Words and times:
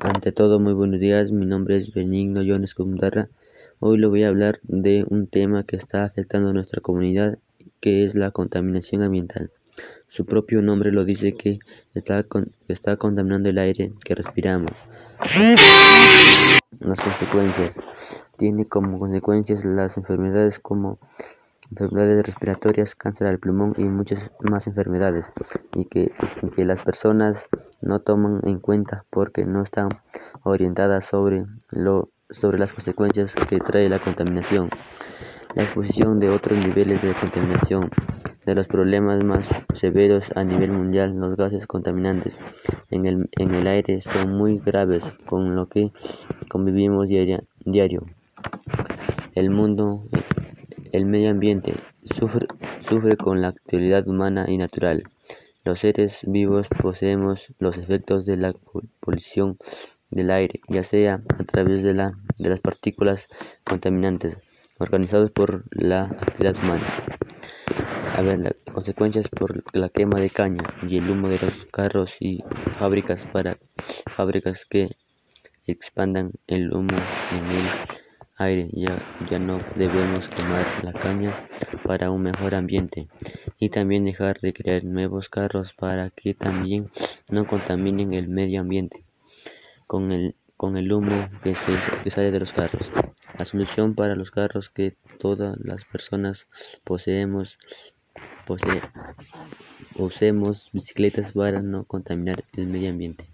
Ante 0.00 0.32
todo, 0.32 0.58
muy 0.60 0.72
buenos 0.72 1.00
días. 1.00 1.30
Mi 1.30 1.46
nombre 1.46 1.76
es 1.76 1.92
Benigno 1.92 2.42
Jones 2.46 2.74
Cundarra. 2.74 3.28
Hoy 3.80 3.98
le 3.98 4.06
voy 4.06 4.24
a 4.24 4.28
hablar 4.28 4.58
de 4.62 5.04
un 5.08 5.26
tema 5.26 5.64
que 5.64 5.76
está 5.76 6.04
afectando 6.04 6.50
a 6.50 6.52
nuestra 6.52 6.80
comunidad, 6.80 7.38
que 7.80 8.04
es 8.04 8.14
la 8.14 8.30
contaminación 8.30 9.02
ambiental. 9.02 9.50
Su 10.08 10.26
propio 10.26 10.62
nombre 10.62 10.90
lo 10.92 11.04
dice 11.04 11.34
que 11.34 11.58
está, 11.94 12.24
está 12.68 12.96
contaminando 12.96 13.48
el 13.48 13.58
aire 13.58 13.92
que 14.04 14.14
respiramos. 14.14 14.70
Las 16.80 17.00
consecuencias. 17.00 17.80
Tiene 18.36 18.66
como 18.66 18.98
consecuencias 18.98 19.64
las 19.64 19.96
enfermedades 19.96 20.58
como 20.58 20.98
enfermedades 21.70 22.26
respiratorias, 22.26 22.94
cáncer 22.94 23.26
al 23.26 23.38
pulmón 23.38 23.74
y 23.76 23.84
muchas 23.84 24.30
más 24.40 24.66
enfermedades 24.66 25.30
y 25.74 25.86
que, 25.86 26.12
que 26.54 26.64
las 26.64 26.80
personas 26.80 27.48
no 27.80 28.00
toman 28.00 28.40
en 28.44 28.60
cuenta 28.60 29.04
porque 29.10 29.44
no 29.44 29.62
están 29.62 29.88
orientadas 30.42 31.04
sobre, 31.04 31.46
lo, 31.70 32.08
sobre 32.30 32.58
las 32.58 32.72
consecuencias 32.72 33.34
que 33.34 33.58
trae 33.58 33.88
la 33.88 34.00
contaminación. 34.00 34.70
La 35.54 35.62
exposición 35.62 36.18
de 36.18 36.30
otros 36.30 36.58
niveles 36.58 37.00
de 37.00 37.14
contaminación, 37.14 37.88
de 38.44 38.54
los 38.56 38.66
problemas 38.66 39.22
más 39.22 39.48
severos 39.74 40.24
a 40.34 40.42
nivel 40.42 40.72
mundial, 40.72 41.16
los 41.16 41.36
gases 41.36 41.68
contaminantes 41.68 42.36
en 42.90 43.06
el, 43.06 43.30
en 43.38 43.54
el 43.54 43.66
aire 43.68 44.00
son 44.00 44.36
muy 44.36 44.58
graves 44.58 45.04
con 45.26 45.54
lo 45.54 45.66
que 45.66 45.92
convivimos 46.48 47.08
diario. 47.08 47.44
diario. 47.64 48.04
El 49.34 49.50
mundo, 49.50 50.04
el 50.94 51.06
medio 51.06 51.30
ambiente 51.30 51.74
sufre, 52.04 53.16
con 53.16 53.42
la 53.42 53.48
actividad 53.48 54.06
humana 54.06 54.44
y 54.46 54.58
natural. 54.58 55.02
Los 55.64 55.80
seres 55.80 56.20
vivos 56.22 56.68
poseemos 56.68 57.48
los 57.58 57.76
efectos 57.76 58.24
de 58.24 58.36
la 58.36 58.54
polución 59.00 59.58
del 60.10 60.30
aire, 60.30 60.60
ya 60.68 60.84
sea 60.84 61.20
a 61.36 61.44
través 61.44 61.82
de 61.82 61.94
las 61.94 62.60
partículas 62.60 63.26
contaminantes 63.64 64.36
organizados 64.78 65.32
por 65.32 65.64
la 65.72 66.04
actividad 66.04 66.62
humana. 66.62 66.84
A 68.16 68.22
ver, 68.22 68.38
las 68.38 68.54
consecuencias 68.72 69.28
por 69.28 69.64
la 69.74 69.88
quema 69.88 70.20
de 70.20 70.30
caña 70.30 70.62
y 70.88 70.98
el 70.98 71.10
humo 71.10 71.28
de 71.28 71.40
los 71.40 71.64
carros 71.72 72.14
y 72.20 72.44
fábricas 72.78 73.24
para 73.32 73.58
fábricas 74.14 74.64
que 74.64 74.90
expandan 75.66 76.30
el 76.46 76.72
humo 76.72 76.96
en 77.32 77.44
el 77.46 77.83
aire. 78.36 78.68
Ya, 78.72 78.98
ya 79.30 79.38
no 79.38 79.60
debemos 79.76 80.28
quemar 80.28 80.64
la 80.82 80.92
caña 80.92 81.32
para 81.84 82.10
un 82.10 82.22
mejor 82.22 82.54
ambiente 82.54 83.08
y 83.58 83.68
también 83.68 84.04
dejar 84.04 84.40
de 84.40 84.52
crear 84.52 84.84
nuevos 84.84 85.28
carros 85.28 85.72
para 85.72 86.10
que 86.10 86.34
también 86.34 86.90
no 87.28 87.46
contaminen 87.46 88.12
el 88.12 88.28
medio 88.28 88.60
ambiente 88.60 89.04
con 89.86 90.12
el, 90.12 90.34
con 90.56 90.76
el 90.76 90.92
humo 90.92 91.28
que, 91.42 91.54
se, 91.54 91.72
que 92.02 92.10
sale 92.10 92.30
de 92.30 92.40
los 92.40 92.52
carros. 92.52 92.90
La 93.38 93.44
solución 93.44 93.94
para 93.94 94.14
los 94.14 94.30
carros 94.30 94.70
que 94.70 94.96
todas 95.18 95.58
las 95.60 95.84
personas 95.84 96.46
poseemos, 96.84 97.58
pose, 98.46 98.82
usemos 99.96 100.70
bicicletas 100.72 101.32
para 101.32 101.62
no 101.62 101.84
contaminar 101.84 102.44
el 102.56 102.66
medio 102.66 102.90
ambiente. 102.90 103.33